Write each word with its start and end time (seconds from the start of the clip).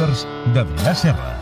losers 0.00 0.26
d'Adrià 0.54 0.94
Serra. 0.94 1.36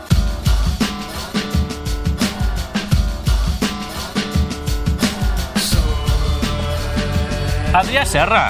Adrià 7.79 8.03
Serra, 8.09 8.49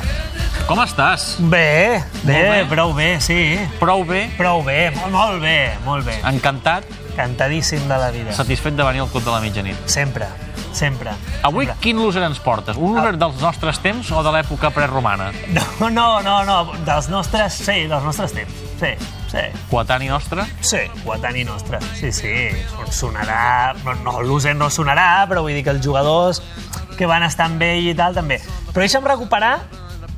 com 0.65 0.79
estàs? 0.81 1.35
Bé, 1.39 2.01
bé, 2.23 2.39
bé. 2.39 2.63
prou 2.71 2.93
bé, 2.97 3.19
sí. 3.21 3.59
Prou 3.81 4.05
bé? 4.07 4.29
Prou 4.37 4.63
bé, 4.65 4.89
molt, 4.95 5.13
molt 5.13 5.41
bé, 5.43 5.57
molt 5.85 6.07
bé. 6.07 6.17
Encantat? 6.31 6.87
Cantadíssim 7.19 7.83
de 7.89 7.97
la 7.99 8.09
vida. 8.15 8.33
Satisfet 8.33 8.77
de 8.79 8.87
venir 8.87 9.03
al 9.03 9.11
Club 9.11 9.27
de 9.27 9.35
la 9.35 9.43
Mitjanit? 9.43 9.85
Sempre, 9.91 10.29
sempre. 10.73 11.13
Avui 11.43 11.67
sempre. 11.67 11.83
quin 11.83 11.99
loser 11.99 12.23
ens 12.23 12.39
portes? 12.41 12.79
Un 12.79 12.95
loser 12.95 13.17
dels 13.19 13.43
nostres 13.43 13.83
temps 13.83 14.09
o 14.15 14.23
de 14.25 14.33
l'època 14.39 14.71
preromana? 14.73 15.33
No, 15.51 15.91
no, 15.91 16.09
no, 16.25 16.41
no, 16.47 16.59
dels 16.87 17.11
nostres, 17.11 17.59
sí, 17.59 17.83
dels 17.91 18.07
nostres 18.07 18.37
temps. 18.39 18.67
Sí, 18.79 18.95
sí. 19.31 19.45
Coetani 19.69 20.09
nostre? 20.09 20.45
Sí, 20.61 20.81
coetani 21.05 21.43
nostre. 21.47 21.79
Sí, 21.95 22.11
sí, 22.11 22.33
sonarà... 22.91 23.73
No, 23.85 23.95
no 24.03 24.19
l'user 24.25 24.55
no 24.57 24.69
sonarà, 24.73 25.25
però 25.29 25.43
vull 25.45 25.55
dir 25.57 25.63
que 25.65 25.73
els 25.75 25.85
jugadors 25.85 26.41
que 26.97 27.07
van 27.07 27.23
estar 27.23 27.47
amb 27.47 27.61
ell 27.63 27.87
i 27.87 27.95
tal, 27.95 28.17
també. 28.17 28.41
Però 28.73 28.83
deixa'm 28.83 29.05
recuperar 29.07 29.55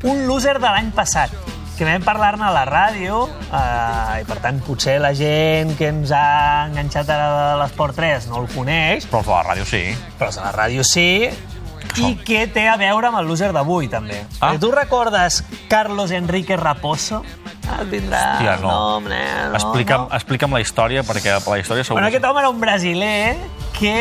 un 0.10 0.26
loser 0.26 0.58
de 0.58 0.66
l'any 0.66 0.90
passat, 0.98 1.34
que 1.78 1.86
vam 1.86 2.04
parlar-ne 2.06 2.46
a 2.46 2.52
la 2.54 2.64
ràdio, 2.66 3.24
eh, 3.50 4.22
i 4.22 4.26
per 4.30 4.38
tant 4.42 4.60
potser 4.66 5.00
la 5.02 5.14
gent 5.18 5.76
que 5.78 5.88
ens 5.90 6.12
ha 6.14 6.68
enganxat 6.68 7.10
a 7.14 7.22
l'Esport 7.62 7.98
3 7.98 8.28
no 8.30 8.42
el 8.44 8.50
coneix, 8.54 9.08
Però 9.10 9.22
a 9.26 9.40
la 9.40 9.44
ràdio 9.52 9.66
sí. 9.66 9.84
però 10.20 10.30
a 10.30 10.44
la 10.50 10.52
ràdio 10.58 10.86
sí, 10.86 11.30
i 12.00 12.12
que 12.26 12.46
té 12.52 12.68
a 12.70 12.76
veure 12.80 13.10
amb 13.10 13.20
el 13.20 13.28
loser 13.30 13.52
d'avui, 13.56 13.90
també. 13.92 14.22
Ah. 14.40 14.52
Ah. 14.52 14.60
Tu 14.62 14.72
recordes 14.72 15.42
Carlos 15.72 16.12
Enrique 16.16 16.58
Raposo? 16.58 17.24
Ah, 17.68 17.82
et 17.82 17.90
vindrà 17.92 18.22
Hòstia, 18.36 18.54
el 18.58 18.64
no. 18.66 18.70
nom, 18.72 19.10
eh? 19.12 19.24
no, 19.50 19.58
explica'm, 19.60 20.06
no. 20.08 20.16
explica'm 20.18 20.56
la 20.58 20.62
història, 20.64 21.04
perquè 21.08 21.36
la 21.40 21.60
història 21.62 21.86
segur... 21.86 22.00
Bueno, 22.00 22.12
aquest 22.12 22.26
home 22.28 22.42
era 22.44 22.52
un 22.52 22.62
brasiler 22.62 23.36
que 23.78 23.98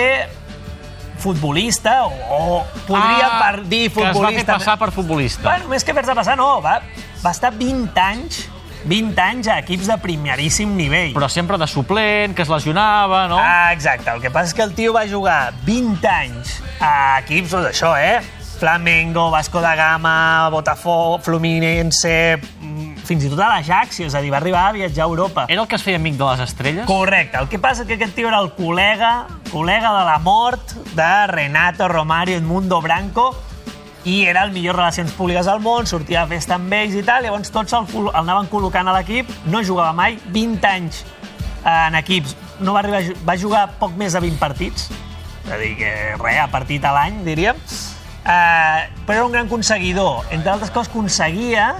futbolista, 1.20 2.06
o, 2.06 2.14
o 2.32 2.62
podria 2.86 3.26
ah, 3.26 3.40
per 3.42 3.66
dir 3.68 3.90
que 3.92 4.00
es 4.00 4.06
va 4.06 4.06
fer 4.06 4.14
futbolista... 4.14 4.54
passar 4.54 4.78
per 4.80 4.90
futbolista. 4.94 5.44
Bueno, 5.50 5.68
més 5.74 5.84
que 5.84 5.94
fer-se 5.96 6.16
passar, 6.16 6.38
no, 6.40 6.48
va, 6.64 6.78
va 7.20 7.34
estar 7.36 7.52
20 7.52 8.00
anys 8.06 8.46
20 8.88 9.20
anys 9.20 9.48
a 9.50 9.58
equips 9.60 9.88
de 9.90 9.96
primeríssim 10.00 10.72
nivell. 10.76 11.12
Però 11.16 11.28
sempre 11.28 11.58
de 11.60 11.68
suplent, 11.68 12.34
que 12.36 12.42
es 12.46 12.50
lesionava, 12.52 13.26
no? 13.28 13.38
Ah, 13.40 13.72
exacte. 13.74 14.10
El 14.10 14.20
que 14.22 14.32
passa 14.32 14.52
és 14.52 14.56
que 14.56 14.64
el 14.64 14.74
tio 14.76 14.94
va 14.96 15.06
jugar 15.08 15.52
20 15.66 16.08
anys 16.08 16.60
a 16.80 17.20
equips, 17.20 17.56
doncs 17.56 17.72
això, 17.74 17.94
eh? 18.00 18.20
Flamengo, 18.60 19.30
Vasco 19.30 19.60
da 19.60 19.74
Gama, 19.74 20.48
Botafogo, 20.52 21.18
Fluminense, 21.24 22.36
mm, 22.36 22.96
fins 23.08 23.24
i 23.24 23.30
tot 23.32 23.40
a 23.40 23.48
l'Ajax, 23.54 24.02
és 24.04 24.14
a 24.14 24.20
dir, 24.20 24.30
va 24.30 24.36
arribar 24.36 24.66
a 24.68 24.72
viatjar 24.72 25.06
a 25.06 25.08
Europa. 25.08 25.46
Era 25.48 25.62
el 25.62 25.68
que 25.68 25.76
es 25.76 25.82
feia 25.82 25.96
amic 25.96 26.18
de 26.18 26.26
les 26.28 26.40
estrelles? 26.40 26.86
Correcte. 26.86 27.38
El 27.40 27.48
que 27.48 27.58
passa 27.58 27.82
és 27.82 27.88
que 27.88 27.96
aquest 27.96 28.14
tio 28.14 28.28
era 28.28 28.40
el 28.44 28.52
col·lega, 28.52 29.24
col·lega 29.48 29.94
de 29.96 30.04
la 30.04 30.18
mort 30.18 30.74
de 30.92 31.26
Renato 31.32 31.88
Romario 31.88 32.36
Edmundo 32.36 32.82
Branco 32.82 33.34
i 34.04 34.24
era 34.24 34.44
el 34.46 34.52
millor 34.52 34.78
relacions 34.78 35.12
públiques 35.12 35.46
del 35.46 35.60
món, 35.60 35.86
sortia 35.86 36.22
a 36.22 36.28
festa 36.30 36.56
amb 36.56 36.72
ells 36.72 36.96
i 36.96 37.04
tal, 37.04 37.24
llavors 37.24 37.52
tots 37.52 37.74
el, 37.76 37.88
el 38.00 38.10
anaven 38.22 38.48
col·locant 38.52 38.88
a 38.88 38.96
l'equip, 38.96 39.28
no 39.52 39.62
jugava 39.66 39.92
mai, 39.96 40.16
20 40.32 40.68
anys 40.70 41.04
en 41.68 41.98
equips, 41.98 42.36
no 42.64 42.72
va 42.72 42.80
arribar 42.80 43.02
a 43.04 43.16
va 43.28 43.36
jugar 43.36 43.66
poc 43.80 43.96
més 44.00 44.16
de 44.16 44.22
20 44.24 44.40
partits, 44.40 44.88
és 45.44 45.52
a 45.52 45.58
dir, 45.60 45.74
que 45.76 45.90
res, 46.20 46.38
a 46.40 46.48
partit 46.52 46.84
a 46.84 46.92
l'any, 46.96 47.20
diríem, 47.26 47.58
uh, 47.58 48.86
però 49.06 49.16
era 49.16 49.26
un 49.26 49.34
gran 49.34 49.50
aconseguidor. 49.50 50.24
Entre 50.30 50.52
altres 50.52 50.70
coses, 50.70 50.92
aconseguia 50.92 51.74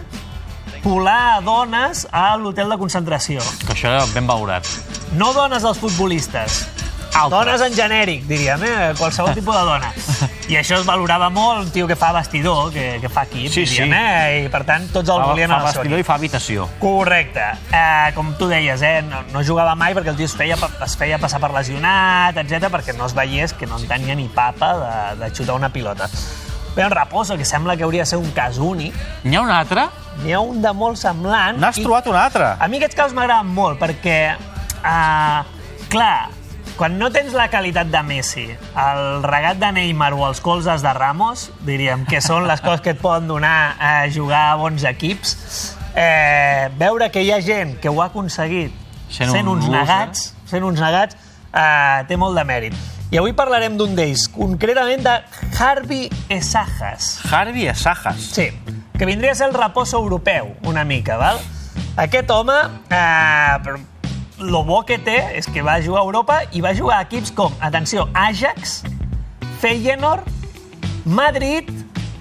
colar 0.83 1.41
dones 1.45 2.07
a 2.11 2.37
l'hotel 2.41 2.73
de 2.73 2.79
concentració. 2.81 3.45
Que 3.67 3.75
això 3.77 3.93
era 3.93 4.05
ben 4.15 4.29
valorat. 4.29 4.67
No 5.17 5.33
dones 5.37 5.63
dels 5.63 5.79
futbolistes, 5.79 6.65
Altres. 7.13 7.31
dones 7.31 7.65
en 7.67 7.77
genèric, 7.77 8.27
diríem, 8.29 8.65
eh? 8.65 8.93
qualsevol 8.99 9.35
tipus 9.37 9.57
de 9.57 9.65
dona. 9.69 9.93
I 10.51 10.57
això 10.59 10.81
es 10.81 10.87
valorava 10.89 11.29
molt, 11.31 11.61
un 11.63 11.69
tio 11.71 11.87
que 11.87 11.95
fa 11.95 12.09
vestidor, 12.17 12.73
que, 12.75 12.97
que 12.99 13.09
fa 13.13 13.23
equip, 13.29 13.53
Sí, 13.55 13.63
diríem, 13.69 13.93
sí. 13.93 13.99
eh? 14.01 14.41
i 14.45 14.49
per 14.51 14.65
tant 14.67 14.89
tots 14.91 15.09
el 15.15 15.21
Fa, 15.23 15.29
volien 15.31 15.53
fa 15.53 15.61
al 15.61 15.69
seu 15.69 15.83
vestidor 15.85 16.01
i 16.03 16.07
fa 16.09 16.17
habitació. 16.19 16.67
Correcte. 16.81 17.45
Eh, 17.71 18.11
com 18.17 18.33
tu 18.41 18.49
deies, 18.51 18.83
eh? 18.83 18.97
no, 19.07 19.21
no 19.31 19.45
jugava 19.47 19.77
mai 19.79 19.95
perquè 19.95 20.11
el 20.11 20.19
tio 20.19 20.27
es 20.27 20.35
feia, 20.35 20.57
es 20.87 20.97
feia 20.99 21.21
passar 21.23 21.39
per 21.45 21.53
lesionat, 21.55 22.41
etc 22.43 22.67
perquè 22.75 22.97
no 22.99 23.07
es 23.07 23.15
veiés 23.15 23.55
que 23.55 23.69
no 23.71 23.79
en 23.79 23.87
tenia 23.87 24.17
ni 24.19 24.27
papa 24.27 24.73
de, 24.81 25.21
de 25.23 25.31
xutar 25.37 25.55
una 25.55 25.71
pilota. 25.71 26.11
Però 26.75 26.87
en 26.89 26.93
Raposo, 26.95 27.37
que 27.39 27.45
sembla 27.47 27.77
que 27.77 27.83
hauria 27.87 28.03
de 28.03 28.11
ser 28.11 28.19
un 28.19 28.31
cas 28.35 28.59
únic, 28.59 28.95
N'hi 29.23 29.37
ha 29.39 29.43
un 29.47 29.51
altre? 29.55 29.87
n'hi 30.25 30.35
ha 30.35 30.41
un 30.43 30.59
de 30.63 30.73
molt 30.75 30.99
semblant. 30.99 31.57
N'has 31.63 31.79
trobat 31.79 32.07
un 32.11 32.17
altre? 32.19 32.57
a 32.59 32.67
mi 32.69 32.79
aquests 32.83 32.99
casos 32.99 33.15
m'agraden 33.15 33.47
molt 33.55 33.79
perquè, 33.79 34.35
uh, 34.83 35.47
clar, 35.91 36.29
quan 36.81 36.95
no 36.97 37.11
tens 37.13 37.35
la 37.37 37.51
qualitat 37.53 37.91
de 37.93 38.01
Messi, 38.09 38.47
el 38.81 39.21
regat 39.21 39.59
de 39.61 39.69
Neymar 39.77 40.15
o 40.17 40.23
els 40.25 40.39
colzes 40.41 40.81
de 40.81 40.93
Ramos, 40.97 41.51
diríem 41.69 42.07
que 42.09 42.23
són 42.25 42.47
les 42.49 42.63
coses 42.65 42.81
que 42.81 42.95
et 42.95 43.03
poden 43.03 43.27
donar 43.29 43.75
a 43.77 43.91
jugar 44.09 44.47
a 44.55 44.55
bons 44.57 44.87
equips, 44.89 45.35
eh, 45.93 46.71
veure 46.81 47.11
que 47.13 47.21
hi 47.21 47.35
ha 47.35 47.43
gent 47.45 47.75
que 47.83 47.93
ho 47.93 48.01
ha 48.01 48.07
aconseguit 48.09 48.73
Sent 49.11 49.29
sent, 49.29 49.45
un 49.45 49.59
uns 49.59 49.67
loser. 49.67 49.77
negats, 49.77 50.25
sent 50.49 50.65
uns 50.65 50.81
negats, 50.81 51.21
eh, 51.53 52.01
té 52.09 52.17
molt 52.17 52.41
de 52.41 52.47
mèrit. 52.49 52.81
I 53.13 53.21
avui 53.21 53.37
parlarem 53.37 53.77
d'un 53.77 53.93
d'ells, 53.95 54.31
concretament 54.33 55.05
de 55.05 55.19
Harvey 55.59 56.09
Esajas. 56.31 57.19
Harvey 57.29 57.69
Esajas. 57.69 58.31
Sí, 58.33 58.49
que 58.97 59.05
vindria 59.05 59.33
a 59.33 59.35
ser 59.35 59.49
el 59.49 59.55
raposo 59.55 59.99
europeu, 59.99 60.57
una 60.63 60.89
mica, 60.89 61.19
val? 61.19 61.45
Aquest 61.97 62.31
home, 62.31 62.57
eh, 62.89 63.77
lo 64.41 64.65
bo 64.65 64.83
que 64.89 64.99
té 64.99 65.19
és 65.39 65.47
que 65.47 65.63
va 65.63 65.79
jugar 65.85 66.01
a 66.01 66.07
Europa 66.09 66.39
i 66.57 66.63
va 66.65 66.73
jugar 66.77 67.01
a 67.01 67.07
equips 67.07 67.33
com, 67.37 67.53
atenció, 67.61 68.09
Ajax, 68.17 68.81
Feyenoord, 69.61 70.27
Madrid 71.05 71.69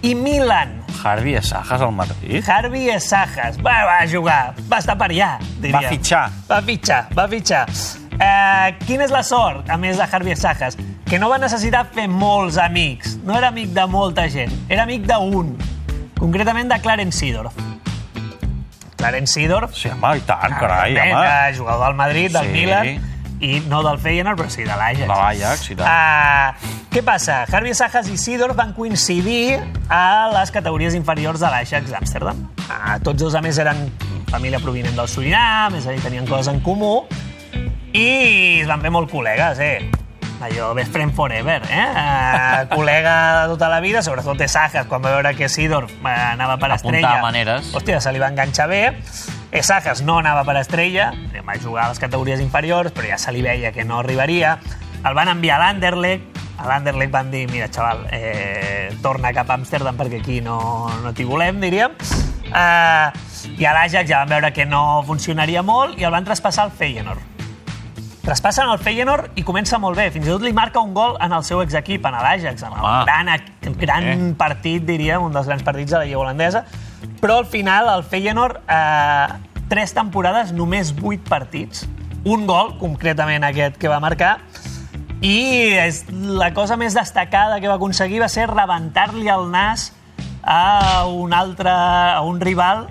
i 0.03 0.13
Milan. 0.15 0.75
Harvey 0.99 1.35
Esajas 1.39 1.81
al 1.81 1.93
Madrid? 1.95 2.43
Harvey 2.43 2.89
Esajas. 2.91 3.57
Va, 3.63 3.77
va 3.87 4.01
jugar, 4.11 4.53
va 4.71 4.81
estar 4.83 4.97
per 4.99 5.07
allà, 5.13 5.31
diríem. 5.61 5.79
Va 5.79 5.93
fitxar. 5.95 6.25
Va 6.49 6.61
fitxar, 6.67 7.01
va 7.15 7.27
fitxar. 7.31 7.63
Eh, 8.19 8.75
quina 8.83 9.07
és 9.07 9.15
la 9.15 9.23
sort, 9.23 9.69
a 9.71 9.79
més 9.79 9.97
de 9.97 10.03
Harvey 10.03 10.35
Esajas? 10.35 10.75
Que 11.07 11.17
no 11.17 11.31
va 11.31 11.39
necessitar 11.41 11.85
fer 11.95 12.09
molts 12.11 12.59
amics. 12.59 13.15
No 13.23 13.37
era 13.39 13.53
amic 13.53 13.71
de 13.73 13.87
molta 13.87 14.27
gent, 14.29 14.51
era 14.67 14.83
amic 14.83 15.07
d'un. 15.07 15.55
Concretament 16.19 16.67
de 16.67 16.81
Clarence 16.83 17.15
Seedorf. 17.23 17.68
Clarence 18.99 19.33
Seedorf, 19.33 19.73
Sí, 19.79 19.89
home, 19.89 20.17
i 20.19 20.25
tant, 20.27 20.57
carai, 20.59 20.91
evidentment, 20.91 21.23
home. 21.23 21.55
jugador 21.57 21.85
del 21.87 21.95
Madrid, 21.95 22.31
del 22.35 22.45
Sí. 22.45 22.51
Milan, 22.51 22.89
i 23.39 23.61
no 23.71 23.79
del 23.85 23.97
Feyenoord, 24.03 24.37
però 24.41 24.49
sí 24.51 24.65
de 24.67 24.75
l'Ajax. 24.75 24.99
De 25.07 25.07
l'Ajax, 25.07 25.69
i 25.71 25.75
tant. 25.79 25.87
Uh, 25.87 26.73
què 26.91 27.03
passa? 27.07 27.45
Harvey 27.47 27.73
Sajas 27.73 28.09
i 28.11 28.17
Sidor 28.19 28.51
van 28.57 28.73
coincidir 28.75 29.61
a 29.87 30.29
les 30.33 30.51
categories 30.51 30.93
inferiors 30.99 31.39
de 31.39 31.47
l'Ajax 31.47 31.89
d'Amsterdam. 31.95 32.41
Uh, 32.67 32.97
tots 33.01 33.21
dos, 33.23 33.35
a 33.35 33.41
més, 33.41 33.57
eren 33.63 33.85
família 34.29 34.59
provinent 34.59 34.93
del 34.99 35.07
Surinam, 35.07 35.73
és 35.79 35.87
a 35.87 35.95
dir, 35.95 36.01
tenien 36.03 36.27
coses 36.27 36.51
en 36.51 36.59
comú, 36.61 37.05
i 37.93 38.59
es 38.61 38.67
van 38.69 38.83
fer 38.83 38.91
molt 38.93 39.09
col·legues, 39.09 39.57
eh? 39.63 39.89
Allò, 40.39 40.73
best 40.73 40.93
friend 40.93 41.11
forever, 41.13 41.61
eh? 41.67 41.87
Uh, 41.91 42.61
col·lega 42.71 43.15
de 43.41 43.49
tota 43.51 43.67
la 43.67 43.81
vida, 43.83 43.99
sobretot 44.05 44.37
de 44.39 44.47
Sajas, 44.47 44.85
quan 44.87 45.03
va 45.03 45.11
veure 45.17 45.33
que 45.35 45.49
Sidor 45.51 45.89
uh, 45.89 46.07
anava 46.07 46.55
per 46.57 46.69
Apuntava 46.71 46.95
estrella. 46.95 47.21
maneres. 47.21 47.73
Hòstia, 47.75 47.99
se 47.99 48.13
li 48.15 48.21
va 48.23 48.29
enganxar 48.31 48.69
bé. 48.71 48.83
Esajas 49.51 50.03
no 50.05 50.19
anava 50.21 50.45
per 50.47 50.55
estrella, 50.61 51.09
va 51.43 51.57
jugar 51.59 51.87
a 51.87 51.89
les 51.91 51.99
categories 51.99 52.39
inferiors, 52.39 52.93
però 52.95 53.09
ja 53.09 53.17
se 53.19 53.33
li 53.35 53.41
veia 53.43 53.73
que 53.75 53.83
no 53.83 53.99
arribaria. 53.99 54.59
El 55.03 55.15
van 55.17 55.27
enviar 55.31 55.57
a 55.59 55.65
l'Anderlecht, 55.65 56.37
a 56.59 56.67
l'Anderlecht 56.69 57.11
van 57.11 57.31
dir, 57.31 57.45
mira, 57.51 57.67
xaval, 57.67 58.05
eh, 58.11 58.93
torna 59.03 59.33
cap 59.35 59.49
a 59.49 59.57
Amsterdam 59.59 59.97
perquè 59.97 60.21
aquí 60.21 60.39
no, 60.45 60.59
no 61.03 61.11
t'hi 61.15 61.25
volem, 61.27 61.59
diríem. 61.63 61.97
Uh, 62.49 63.09
I 63.59 63.65
a 63.65 63.73
l'Ajax 63.75 64.07
ja 64.09 64.23
van 64.23 64.31
veure 64.37 64.53
que 64.53 64.65
no 64.65 65.01
funcionaria 65.07 65.63
molt 65.65 65.99
i 65.99 66.07
el 66.07 66.15
van 66.15 66.25
traspassar 66.27 66.69
al 66.69 66.71
Feyenoord. 66.75 67.28
Traspassen 68.23 68.67
al 68.67 68.79
Feyenoord 68.83 69.37
i 69.39 69.43
comença 69.47 69.79
molt 69.81 69.97
bé. 69.97 70.09
Fins 70.11 70.27
i 70.27 70.29
tot 70.29 70.43
li 70.43 70.51
marca 70.53 70.81
un 70.83 70.93
gol 70.93 71.15
en 71.23 71.31
el 71.33 71.43
seu 71.47 71.61
exequip, 71.63 72.05
en 72.05 72.17
l'Ajax, 72.19 72.63
en 72.63 72.73
el 72.73 72.83
Ah. 72.83 73.03
gran, 73.07 73.29
gran 73.79 74.03
Eh. 74.03 74.33
partit, 74.37 74.83
diríem, 74.83 75.21
un 75.23 75.31
dels 75.33 75.47
grans 75.47 75.63
partits 75.63 75.91
de 75.91 75.97
la 75.97 76.05
Lliga 76.05 76.19
holandesa. 76.19 76.65
Però 77.21 77.37
al 77.37 77.45
final 77.45 77.87
el 77.97 78.03
Feyenoord, 78.03 78.61
eh, 78.67 79.27
tres 79.69 79.93
temporades, 79.93 80.51
només 80.51 80.93
vuit 80.95 81.21
partits. 81.27 81.87
Un 82.25 82.45
gol, 82.45 82.77
concretament 82.77 83.43
aquest 83.43 83.77
que 83.77 83.87
va 83.87 83.99
marcar, 83.99 84.39
i 85.21 85.73
és 85.79 86.05
la 86.11 86.53
cosa 86.53 86.75
més 86.77 86.93
destacada 86.93 87.59
que 87.59 87.67
va 87.67 87.75
aconseguir 87.75 88.19
va 88.21 88.27
ser 88.29 88.47
rebentar-li 88.49 89.27
el 89.29 89.49
nas 89.51 89.93
a 90.43 91.05
un 91.07 91.33
altre, 91.33 91.69
a 91.69 92.21
un 92.21 92.39
rival 92.39 92.87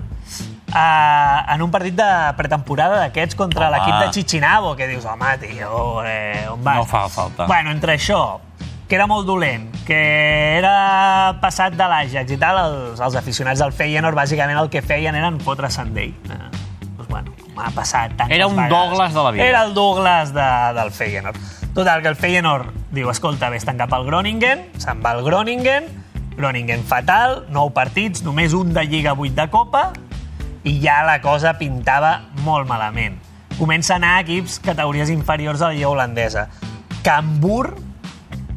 eh, 0.73 1.53
en 1.53 1.61
un 1.61 1.71
partit 1.71 1.95
de 1.97 2.09
pretemporada 2.37 2.99
d'aquests 3.03 3.37
contra 3.39 3.69
l'equip 3.73 3.95
de 3.95 4.11
Chichinabo, 4.15 4.75
que 4.75 4.87
dius, 4.87 5.05
home, 5.05 5.37
tio, 5.41 6.03
eh, 6.05 6.45
on 6.51 6.63
vas? 6.63 6.83
No 6.83 6.85
fa 6.89 7.07
falta. 7.09 7.47
Bueno, 7.49 7.71
entre 7.71 7.95
això, 7.97 8.39
que 8.89 8.97
era 8.97 9.05
molt 9.07 9.27
dolent, 9.27 9.69
que 9.85 9.99
era 10.57 11.37
passat 11.41 11.75
de 11.77 11.85
l'Ajax 11.91 12.33
i 12.33 12.39
tal, 12.41 12.57
els, 12.63 13.03
els 13.05 13.19
aficionats 13.19 13.61
del 13.61 13.73
Feyenoord 13.75 14.17
bàsicament 14.17 14.57
el 14.57 14.71
que 14.73 14.81
feien 14.81 15.15
eren 15.15 15.37
fotre-se'n 15.45 15.93
d'ell. 15.93 16.15
Eh, 16.25 16.41
doncs 16.97 17.07
bueno, 17.11 17.35
com 17.37 17.61
ha 17.61 17.69
passat 17.75 18.17
tantes 18.17 18.35
Era 18.35 18.49
un 18.49 18.57
vegades. 18.57 18.73
Douglas 18.73 19.13
de 19.13 19.23
la 19.23 19.31
vida. 19.31 19.45
Era 19.45 19.63
el 19.67 19.73
Douglas 19.77 20.33
de, 20.33 20.49
del 20.79 20.91
Feyenoord. 20.91 21.37
Total, 21.77 22.01
que 22.01 22.09
el 22.09 22.17
Feyenoord 22.17 22.73
diu, 22.89 23.11
escolta, 23.13 23.51
vés 23.53 23.65
cap 23.69 23.93
al 23.93 24.05
Groningen, 24.09 24.65
se'n 24.81 25.05
va 25.05 25.13
al 25.13 25.21
Groningen, 25.23 25.85
Groningen 26.39 26.81
fatal, 26.87 27.43
9 27.53 27.73
partits, 27.75 28.23
només 28.25 28.55
un 28.57 28.73
de 28.73 28.87
Lliga, 28.87 29.13
8 29.13 29.35
de 29.37 29.49
Copa, 29.53 29.91
i 30.63 30.79
ja 30.83 31.01
la 31.07 31.19
cosa 31.21 31.53
pintava 31.57 32.19
molt 32.43 32.67
malament. 32.67 33.17
Comença 33.59 33.93
a 33.93 33.99
anar 33.99 34.17
a 34.17 34.23
equips 34.23 34.59
categories 34.63 35.09
inferiors 35.11 35.61
a 35.61 35.67
la 35.69 35.73
Lliga 35.73 35.89
holandesa. 35.89 36.47
Cambur, 37.03 37.75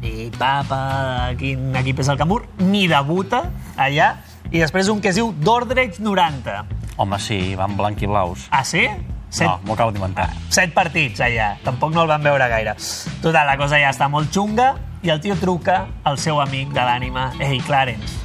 i 0.03 0.29
papa, 0.37 1.31
quin 1.39 1.73
equip 1.79 1.99
és 2.03 2.09
el 2.11 2.17
Cambur, 2.19 2.43
ni 2.59 2.85
debuta 2.91 3.45
allà, 3.79 4.13
i 4.51 4.59
després 4.59 4.89
un 4.91 4.99
que 5.01 5.09
es 5.13 5.15
diu 5.19 5.31
Dordrecht 5.43 5.99
90. 6.03 6.63
Home, 7.01 7.19
sí, 7.19 7.55
van 7.57 7.75
blanc 7.79 8.01
i 8.03 8.07
blaus. 8.07 8.47
Ah, 8.51 8.63
sí? 8.67 8.85
Set, 9.33 9.47
No, 9.47 9.59
m'ho 9.65 9.73
acabo 9.73 9.91
d'inventar. 9.91 10.27
set 10.53 10.75
partits 10.75 11.19
allà, 11.25 11.55
tampoc 11.63 11.91
no 11.95 12.03
el 12.03 12.07
van 12.11 12.21
veure 12.21 12.47
gaire. 12.51 12.75
Total, 13.23 13.47
la 13.47 13.57
cosa 13.57 13.79
ja 13.81 13.89
està 13.89 14.05
molt 14.07 14.29
xunga 14.31 14.75
i 15.01 15.09
el 15.09 15.19
tio 15.23 15.35
truca 15.35 15.87
al 16.03 16.19
seu 16.21 16.39
amic 16.39 16.69
de 16.69 16.83
l'ànima, 16.85 17.31
Ei, 17.39 17.57
Clarence, 17.65 18.19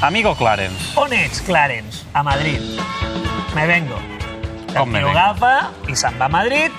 Amigo 0.00 0.36
Clarence. 0.36 0.96
on 0.96 1.12
ets, 1.12 1.40
Clarence? 1.40 2.04
A 2.12 2.22
Madrid. 2.22 2.60
Me 3.54 3.66
vengo. 3.66 3.96
Com 4.76 4.90
me 4.90 5.00
vengo? 5.02 5.10
agafa 5.10 5.72
i 5.88 5.96
se'n 5.96 6.14
va 6.20 6.26
a 6.26 6.28
Madrid, 6.28 6.70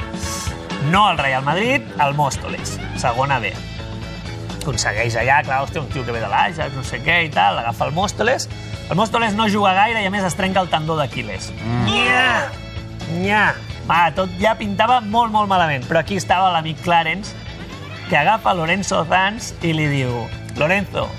no 0.87 1.05
al 1.07 1.17
Real 1.17 1.43
Madrid, 1.43 1.83
al 1.99 2.13
Móstoles, 2.15 2.77
segona 2.95 3.39
B. 3.43 3.51
Aconsegueix 4.61 5.17
allà, 5.19 5.41
clar, 5.43 5.59
hòstia, 5.65 5.81
un 5.81 5.89
tio 5.91 6.05
que 6.05 6.15
ve 6.15 6.21
de 6.23 6.31
l'Ajax, 6.31 6.71
no 6.77 6.83
sé 6.87 7.01
què 7.03 7.25
i 7.27 7.29
tal, 7.33 7.59
agafa 7.59 7.89
el 7.89 7.91
Móstoles. 7.91 8.47
El 8.89 8.95
Móstoles 8.95 9.35
no 9.35 9.49
juga 9.51 9.73
gaire 9.75 9.99
i 9.99 10.07
a 10.07 10.15
més 10.15 10.23
es 10.23 10.39
trenca 10.39 10.63
el 10.63 10.71
tendó 10.71 10.95
d'Aquiles. 10.95 11.51
Mm. 11.59 11.85
Nya! 11.91 12.51
Nya! 13.19 13.45
Va, 13.89 14.03
tot 14.15 14.31
ja 14.39 14.55
pintava 14.55 15.01
molt, 15.01 15.33
molt 15.33 15.49
malament. 15.51 15.83
Però 15.89 15.99
aquí 15.99 16.15
estava 16.15 16.53
l'amic 16.53 16.79
Clarence, 16.85 17.35
que 18.07 18.15
agafa 18.15 18.55
Lorenzo 18.55 19.03
Zanz 19.09 19.55
i 19.59 19.73
li 19.75 19.89
diu 19.91 20.23
Lorenzo, 20.55 21.09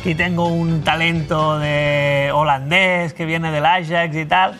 aquí 0.00 0.14
tengo 0.14 0.46
un 0.46 0.82
talento 0.82 1.58
de 1.58 2.32
holandés 2.34 3.12
que 3.12 3.26
viene 3.26 3.50
del 3.52 3.66
Ajax 3.66 4.16
i 4.16 4.24
tal. 4.24 4.54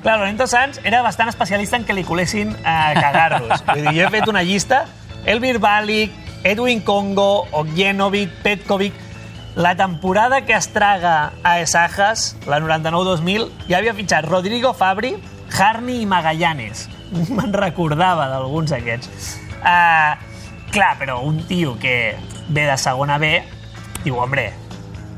Clar, 0.00 0.18
Lorenzo 0.18 0.46
Sanz 0.46 0.80
era 0.84 1.02
bastant 1.02 1.28
especialista 1.28 1.76
en 1.76 1.84
que 1.84 1.92
li 1.92 2.02
colessin 2.02 2.54
a 2.64 2.94
cagar-los. 2.96 3.60
Vull 3.66 3.82
dir, 3.82 3.92
jo 3.92 4.06
he 4.06 4.10
fet 4.14 4.28
una 4.32 4.42
llista. 4.42 4.86
Elvir 5.26 5.58
Balic, 5.60 6.14
Edwin 6.44 6.80
Congo, 6.80 7.46
Ognjenovic, 7.52 8.32
Petkovic... 8.42 9.04
La 9.56 9.74
temporada 9.74 10.42
que 10.44 10.52
es 10.52 10.68
traga 10.68 11.32
a 11.42 11.60
Esajas, 11.60 12.36
la 12.46 12.58
99-2000, 12.60 13.46
ja 13.70 13.78
havia 13.78 13.94
fitxat 13.96 14.26
Rodrigo 14.28 14.74
Fabri, 14.76 15.14
Harni 15.48 16.02
i 16.02 16.06
Magallanes. 16.06 16.90
Me'n 17.36 17.56
recordava 17.56 18.28
d'alguns 18.28 18.72
d'aquests. 18.72 19.32
Uh, 19.56 20.12
clar, 20.76 20.92
però 21.00 21.22
un 21.24 21.40
tio 21.48 21.78
que 21.80 22.14
ve 22.48 22.68
de 22.68 22.76
segona 22.76 23.16
B 23.16 23.32
diu, 24.04 24.20
hombre, 24.20 24.50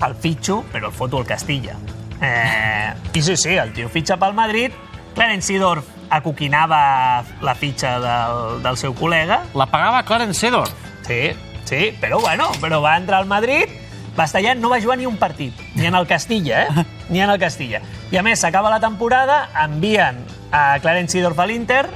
el 0.07 0.15
fitxo, 0.15 0.65
però 0.73 0.89
el 0.89 0.95
foto 0.95 1.19
al 1.19 1.27
Castilla. 1.27 1.75
Eh, 2.21 2.93
I 3.15 3.23
sí, 3.23 3.37
sí, 3.37 3.55
el 3.57 3.73
tio 3.73 3.89
fitxa 3.89 4.17
pel 4.19 4.35
Madrid, 4.35 4.73
Clarence 5.15 5.47
Seedorf 5.53 5.87
acoquinava 6.11 7.25
la 7.43 7.55
fitxa 7.55 7.99
del, 8.01 8.63
del 8.63 8.79
seu 8.81 8.95
col·lega, 8.97 9.43
La 9.55 9.67
pagava 9.67 10.03
Clarence 10.05 10.39
Seedorf. 10.41 10.73
sí, 11.07 11.33
sí, 11.65 11.93
però 12.01 12.21
bueno, 12.21 12.51
però 12.61 12.81
va 12.81 12.97
entrar 12.97 13.19
al 13.21 13.27
Madrid, 13.27 13.69
Bastellà 14.17 14.55
no 14.59 14.69
va 14.71 14.81
jugar 14.81 14.97
ni 14.99 15.07
un 15.07 15.17
partit, 15.17 15.55
ni 15.77 15.87
en 15.87 15.95
el 15.95 16.07
Castilla, 16.07 16.65
eh? 16.65 16.85
Ni 17.09 17.21
en 17.23 17.31
el 17.31 17.39
Castilla. 17.39 17.81
I 18.11 18.19
a 18.19 18.23
més, 18.23 18.41
s'acaba 18.41 18.69
la 18.69 18.81
temporada, 18.81 19.49
envien 19.63 20.19
a 20.53 20.79
Clarence 20.83 21.13
Seedorf 21.15 21.39
a 21.39 21.47
l'Inter, 21.47 21.87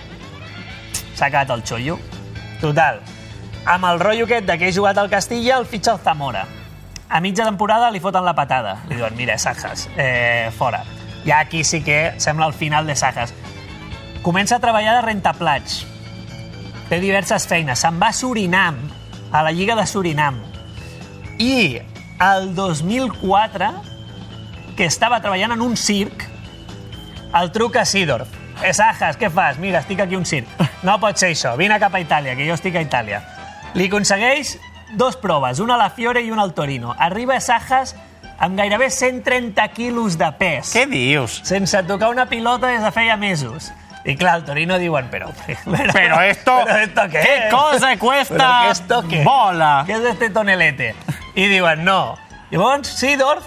s'ha 1.17 1.27
acabat 1.27 1.51
el 1.51 1.65
xollo. 1.67 1.99
Total, 2.61 3.01
amb 3.67 3.85
el 3.91 4.01
rotllo 4.01 4.25
aquest 4.29 4.47
de 4.47 4.57
que 4.59 4.69
he 4.69 4.73
jugat 4.73 4.99
al 4.99 5.11
Castilla, 5.11 5.59
el 5.59 5.67
fitxa 5.67 5.93
el 5.97 6.01
Zamora. 6.01 6.47
A 7.13 7.21
mitja 7.21 7.45
temporada 7.45 7.91
li 7.93 8.01
foten 8.01 8.25
la 8.25 8.33
patada. 8.33 8.79
Li 8.89 8.97
diuen, 8.97 9.13
mira, 9.19 9.37
Sajas, 9.39 9.85
eh, 10.01 10.51
fora. 10.57 10.83
Ja 11.27 11.41
aquí 11.41 11.63
sí 11.63 11.83
que 11.85 12.15
sembla 12.17 12.47
el 12.47 12.55
final 12.55 12.87
de 12.87 12.97
Sajas. 12.97 13.35
Comença 14.23 14.57
a 14.57 14.61
treballar 14.61 14.95
de 14.97 15.03
rentaplats. 15.03 15.83
Té 16.89 17.01
diverses 17.05 17.45
feines. 17.47 17.85
Se'n 17.85 18.01
va 18.01 18.09
a 18.09 18.17
Surinam, 18.17 18.81
a 19.31 19.43
la 19.43 19.53
Lliga 19.53 19.77
de 19.77 19.87
Surinam. 19.87 20.41
I 21.37 21.83
el 22.19 22.55
2004, 22.55 23.71
que 24.77 24.89
estava 24.89 25.21
treballant 25.21 25.53
en 25.53 25.61
un 25.61 25.77
circ, 25.77 26.25
el 27.37 27.53
truca 27.53 27.85
Sidorf. 27.85 28.29
Eh, 28.63 28.73
Sajas, 28.73 29.21
què 29.21 29.29
fas? 29.29 29.59
Mira, 29.59 29.85
estic 29.85 30.01
aquí 30.01 30.17
a 30.17 30.19
un 30.19 30.25
circ. 30.25 30.49
No 30.83 30.97
pot 30.99 31.21
ser 31.21 31.35
això, 31.37 31.59
vine 31.61 31.77
cap 31.79 31.93
a 31.93 32.01
Itàlia, 32.01 32.33
que 32.41 32.49
jo 32.49 32.57
estic 32.57 32.81
a 32.81 32.81
Itàlia. 32.89 33.21
Li 33.75 33.93
aconsegueix 33.93 34.57
dos 34.93 35.17
proves, 35.17 35.59
una 35.61 35.75
a 35.75 35.79
la 35.79 35.91
Fiore 35.91 36.23
i 36.23 36.31
una 36.31 36.43
al 36.43 36.55
Torino. 36.55 36.95
Arriba 36.99 37.37
a 37.37 37.41
Sajas 37.41 37.95
amb 38.39 38.59
gairebé 38.59 38.91
130 38.91 39.69
quilos 39.73 40.19
de 40.19 40.31
pes, 40.39 40.73
Què 40.75 40.87
dius? 40.91 41.41
sense 41.45 41.83
tocar 41.85 42.09
una 42.11 42.27
pilota 42.27 42.67
des 42.69 42.83
de 42.83 42.91
feia 42.93 43.17
mesos. 43.17 43.73
I 44.05 44.17
clar, 44.19 44.39
el 44.41 44.45
Torino 44.45 44.79
diuen, 44.83 45.07
però... 45.13 45.29
Pero, 45.47 45.93
Pero 45.93 46.21
esto- 46.23 46.57
¿Pero 46.65 46.79
esto 46.79 47.03
qué? 47.09 47.21
¿qué 47.21 47.37
es? 47.47 47.55
cosa 47.55 47.97
cuesta 47.99 48.35
¿Pero 48.35 48.63
qué 48.65 48.71
esto 48.73 49.03
qué? 49.09 49.23
bola? 49.25 49.85
Què 49.87 49.95
és 50.01 50.05
este 50.11 50.31
tonelete? 50.31 50.95
I 51.37 51.47
diuen, 51.47 51.85
no. 51.85 52.17
Llavors, 52.51 52.89
Sidorf, 52.99 53.47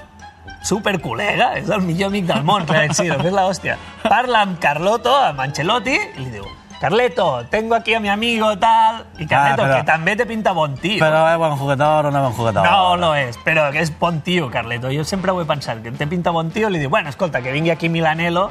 supercol·lega, 0.63 1.57
és 1.59 1.69
el 1.69 1.81
millor 1.85 2.07
amic 2.09 2.25
del 2.29 2.43
món, 2.47 2.65
Clarence 2.65 3.03
Sidorf, 3.03 3.25
és 3.27 3.33
l'hòstia. 3.35 3.75
Parla 4.05 4.41
amb 4.45 4.57
Carlotto, 4.63 5.13
amb 5.13 5.43
Ancelotti, 5.43 5.93
i 5.95 6.23
li 6.23 6.31
diu, 6.33 6.47
Carleto, 6.79 7.45
tengo 7.49 7.75
aquí 7.75 7.93
a 7.93 7.99
mi 7.99 8.09
amigo, 8.09 8.57
tal... 8.57 9.05
I 9.17 9.25
Carleto, 9.25 9.63
Ah, 9.63 9.65
però- 9.65 9.77
que 9.77 9.83
també 9.83 10.15
te 10.15 10.25
pinta 10.25 10.51
bon 10.53 10.75
tio. 10.75 10.99
Però 11.03 11.21
és 11.31 11.37
bon 11.37 11.57
jugador 11.57 12.05
o 12.07 12.11
no 12.11 12.21
bon 12.23 12.33
jugador? 12.35 12.65
No, 12.65 12.97
no 12.97 13.15
és, 13.15 13.37
però 13.45 13.71
que 13.71 13.79
és 13.81 13.91
bon 13.99 14.21
tio, 14.21 14.49
Carleto. 14.51 14.91
Jo 14.91 15.03
sempre 15.03 15.31
ho 15.31 15.41
he 15.41 15.45
pensat, 15.45 15.81
que 15.83 15.91
té 15.91 16.07
pinta 16.07 16.31
bon 16.31 16.51
tio, 16.51 16.69
li 16.69 16.79
diu, 16.79 16.89
bueno, 16.89 17.09
escolta, 17.09 17.41
que 17.41 17.51
vingui 17.55 17.71
aquí 17.71 17.89
Milanelo, 17.89 18.49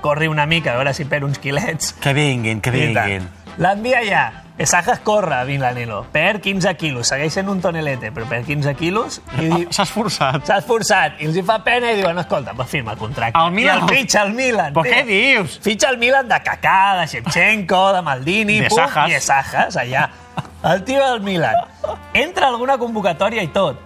corri 0.00 0.26
una 0.28 0.46
mica, 0.46 0.72
a 0.72 0.76
veure 0.76 0.94
si 0.94 1.04
per 1.04 1.22
uns 1.24 1.38
quilets. 1.38 1.92
Que 2.00 2.12
vinguin, 2.12 2.60
que 2.60 2.70
vinguin. 2.70 3.28
L'envia 3.58 4.00
ja. 4.06 4.24
Esajas 4.60 4.98
corre 5.00 5.34
a 5.36 5.44
Milanelo. 5.44 6.04
Per 6.12 6.40
15 6.40 6.74
quilos. 6.76 7.08
Segueix 7.08 7.32
sent 7.32 7.48
un 7.48 7.62
tonelete, 7.64 8.10
però 8.12 8.26
per 8.28 8.42
15 8.44 8.74
quilos. 8.76 9.20
I 9.38 9.46
diu, 9.48 9.66
S'ha 9.72 9.82
esforçat. 9.88 10.44
s'ha 10.46 10.58
esforçat. 10.60 11.20
I 11.22 11.26
els 11.30 11.36
hi 11.40 11.42
fa 11.42 11.58
pena 11.64 11.90
i 11.92 11.96
diuen, 11.96 12.18
escolta, 12.20 12.52
pues 12.54 12.68
firma 12.68 12.92
el 12.92 12.98
contracte. 12.98 13.38
El 13.40 13.50
Milan- 13.52 13.78
I 13.78 13.80
el 13.82 13.88
fitxa 13.98 14.22
el 14.22 14.34
Milan. 14.34 14.74
Però 14.74 14.84
què 14.84 15.04
dius? 15.06 15.58
Fitxa 15.64 15.88
el 15.88 15.96
Milan 15.98 16.28
de 16.28 16.40
Kaká, 16.42 16.96
de 17.00 17.06
Shevchenko, 17.06 17.92
de 17.94 18.02
Maldini, 18.02 18.60
De 18.60 18.68
pum, 18.68 18.78
Sajas. 18.78 19.08
i 19.08 19.14
Esajas, 19.14 19.76
allà. 19.76 20.10
El 20.62 20.84
tio 20.84 21.04
del 21.10 21.20
Milan. 21.22 21.54
Entra 22.12 22.48
alguna 22.48 22.76
convocatòria 22.76 23.42
i 23.42 23.48
tot. 23.48 23.80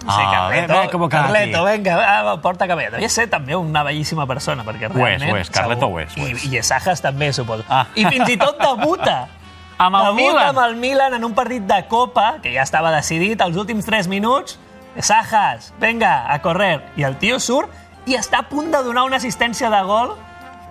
Sí, 0.00 0.06
Ah, 0.08 0.30
Carleto, 0.50 0.74
ve- 0.74 0.80
ve 0.80 0.90
convocat 0.90 1.22
Carleto, 1.22 1.64
venga, 1.64 1.96
va, 1.96 2.40
porta 2.42 2.66
cabell. 2.68 2.90
Devia 2.92 3.08
ser 3.08 3.28
també 3.30 3.56
una 3.56 3.82
bellíssima 3.82 4.26
persona, 4.26 4.62
perquè 4.62 4.86
Ho 4.90 4.92
és, 4.92 4.94
realment... 4.94 5.32
ho 5.32 5.36
és, 5.38 5.50
Carleto 5.50 5.86
ho 5.86 5.98
és, 6.00 6.12
ho 6.16 6.26
és. 6.26 6.44
I, 6.44 6.48
I 6.54 6.58
Esajas 6.58 7.00
també, 7.00 7.32
suposo. 7.32 7.64
Ah. 7.68 7.86
I 7.94 8.04
fins 8.04 8.28
i 8.28 8.36
tot 8.36 8.58
debuta. 8.60 9.28
Amb 9.78 9.96
el 9.96 10.04
debuta 10.06 10.22
Milan. 10.22 10.48
amb 10.48 10.60
el 10.64 10.76
Milan 10.76 11.14
en 11.14 11.24
un 11.24 11.34
partit 11.34 11.62
de 11.68 11.82
Copa, 11.88 12.38
que 12.42 12.52
ja 12.54 12.62
estava 12.62 12.92
decidit, 12.94 13.40
als 13.40 13.56
últims 13.56 13.84
3 13.84 14.08
minuts, 14.08 14.58
Sajas, 15.00 15.74
venga, 15.78 16.32
a 16.32 16.40
correr. 16.40 16.80
I 16.96 17.04
el 17.04 17.18
tio 17.20 17.36
surt 17.40 17.68
i 18.08 18.16
està 18.16 18.40
a 18.40 18.48
punt 18.48 18.70
de 18.72 18.80
donar 18.82 19.04
una 19.04 19.18
assistència 19.20 19.68
de 19.68 19.82
gol. 19.84 20.14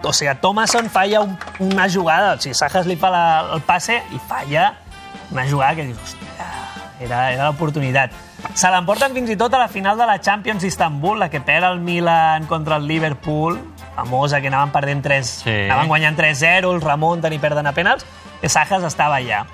O 0.06 0.14
sigui, 0.14 0.34
Thomason 0.42 0.90
falla 0.90 1.22
un, 1.22 1.38
una 1.60 1.86
jugada, 1.90 2.34
o 2.34 2.42
sigui, 2.42 2.56
Sajas 2.58 2.90
li 2.90 2.98
fa 2.98 3.12
la, 3.14 3.26
el 3.54 3.62
passe 3.62 4.02
i 4.14 4.22
falla 4.30 4.74
una 5.32 5.46
jugada 5.50 5.76
que 5.76 5.86
dius, 5.90 6.02
hòstia, 6.02 6.50
era, 7.06 7.32
era 7.34 7.50
l'oportunitat. 7.50 8.14
Se 8.54 8.70
l'emporten 8.70 9.14
fins 9.14 9.32
i 9.34 9.38
tot 9.38 9.54
a 9.54 9.62
la 9.62 9.70
final 9.70 9.98
de 9.98 10.06
la 10.06 10.20
Champions 10.22 10.62
d'Istanbul, 10.64 11.20
la 11.20 11.30
que 11.30 11.42
perd 11.42 11.66
el 11.70 11.80
Milan 11.82 12.46
contra 12.50 12.78
el 12.78 12.88
Liverpool, 12.88 13.58
famosa, 13.96 14.42
que 14.42 14.48
anaven 14.52 14.72
perdent 14.72 15.04
3, 15.04 15.26
Sí. 15.44 15.56
anaven 15.70 15.88
guanyant 15.88 16.18
3-0, 16.18 16.74
els 16.76 16.84
remunten 16.84 17.34
i 17.34 17.40
perden 17.40 17.68
a 17.68 17.74
penals, 17.74 18.06
i 18.42 18.50
Sajas 18.50 18.84
estava 18.84 19.18
allà. 19.18 19.46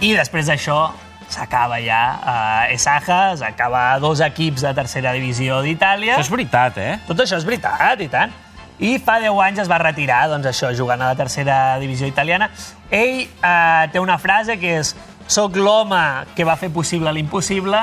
I 0.00 0.12
després 0.14 0.46
d'això 0.50 0.90
s'acaba 1.28 1.80
ja 1.82 2.00
uh, 2.22 2.72
Esajas, 2.72 3.42
acaba 3.42 3.92
a 3.94 3.98
dos 3.98 4.20
equips 4.20 4.62
de 4.62 4.72
tercera 4.74 5.12
divisió 5.16 5.60
d'Itàlia. 5.64 6.14
Això 6.16 6.26
és 6.28 6.30
veritat, 6.30 6.78
eh? 6.78 6.98
Tot 7.06 7.18
això 7.24 7.38
és 7.40 7.46
veritat, 7.48 8.00
i 8.00 8.08
tant. 8.12 8.34
I 8.78 8.98
fa 9.00 9.16
10 9.22 9.32
anys 9.40 9.62
es 9.64 9.70
va 9.72 9.78
retirar, 9.80 10.26
doncs 10.28 10.46
això, 10.50 10.70
jugant 10.76 11.00
a 11.00 11.08
la 11.14 11.16
tercera 11.16 11.78
divisió 11.80 12.06
italiana. 12.06 12.50
Ell 12.90 13.22
eh, 13.24 13.88
té 13.90 13.98
una 13.98 14.18
frase 14.18 14.58
que 14.60 14.76
és 14.82 14.92
«Soc 15.26 15.56
l'home 15.56 16.26
que 16.36 16.44
va 16.44 16.54
fer 16.60 16.68
possible 16.70 17.10
l'impossible», 17.12 17.80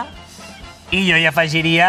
i 0.91 1.03
jo 1.07 1.17
hi 1.17 1.25
afegiria 1.25 1.87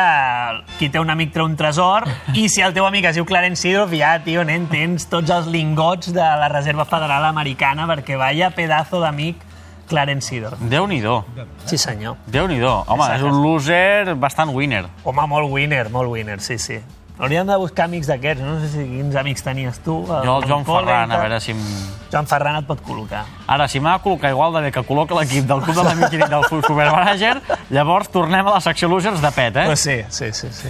qui 0.79 0.89
té 0.89 1.01
un 1.01 1.11
amic 1.13 1.33
treu 1.35 1.49
un 1.49 1.57
tresor, 1.57 2.07
i 2.35 2.49
si 2.49 2.63
el 2.65 2.75
teu 2.77 2.87
amic 2.87 3.11
es 3.11 3.19
diu 3.19 3.27
Clarence 3.29 3.63
Seedorf, 3.63 3.93
ja, 3.99 4.15
tio, 4.25 4.45
nen, 4.47 4.69
tens 4.71 5.09
tots 5.11 5.33
els 5.35 5.51
lingots 5.51 6.13
de 6.15 6.25
la 6.25 6.49
Reserva 6.53 6.87
Federal 6.89 7.27
Americana, 7.29 7.89
perquè 7.91 8.17
vaya 8.21 8.51
pedazo 8.55 9.03
d'amic 9.03 9.43
Clarence 9.89 10.31
Seedorf. 10.31 10.61
Déu-n'hi-do. 10.61 11.19
Sí, 11.67 11.79
senyor. 11.79 12.17
Déu-n'hi-do. 12.27 12.73
Home, 12.89 13.09
és 13.17 13.25
un 13.25 13.41
loser 13.43 14.15
bastant 14.17 14.53
winner. 14.55 14.87
Home, 15.05 15.27
molt 15.29 15.53
winner, 15.53 15.89
molt 15.93 16.13
winner, 16.15 16.41
sí, 16.41 16.59
sí. 16.59 16.81
Hauríem 17.19 17.47
de 17.47 17.57
buscar 17.63 17.85
amics 17.87 18.09
d'aquests. 18.11 18.43
No 18.43 18.57
sé 18.61 18.69
si 18.73 18.85
quins 18.91 19.15
amics 19.17 19.45
tenies 19.47 19.79
tu. 19.85 20.01
Jo, 20.09 20.39
el 20.41 20.49
Joan 20.49 20.65
col·le 20.67 20.83
i 20.83 20.87
Ferran, 20.89 21.13
a 21.15 21.19
veure 21.23 21.41
si... 21.41 21.53
em- 21.55 21.93
Joan 22.11 22.27
Ferran 22.31 22.57
et 22.61 22.67
pot 22.67 22.81
col·locar. 22.87 23.25
Ara, 23.51 23.69
si 23.71 23.79
m'ha 23.83 23.97
de 23.99 24.03
col·locar 24.05 24.31
igual 24.35 24.53
de 24.55 24.65
bé 24.67 24.73
que 24.75 24.83
col·loca 24.87 25.15
l'equip 25.21 25.47
del 25.51 25.63
Club 25.63 25.77
de 25.79 25.85
la 25.87 25.95
i 25.99 26.29
del 26.31 26.45
Supermanager, 26.51 27.37
llavors 27.75 28.11
tornem 28.15 28.47
a 28.51 28.57
la 28.57 28.61
secció 28.63 28.89
losers 28.91 29.23
de 29.23 29.31
pet, 29.35 29.57
eh? 29.63 29.67
Pues 29.71 29.81
sí, 29.87 30.01
sí, 30.11 30.33
sí, 30.33 30.51
sí. 30.51 30.69